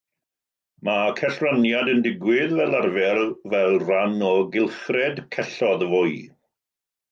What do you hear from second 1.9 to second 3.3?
yn digwydd fel arfer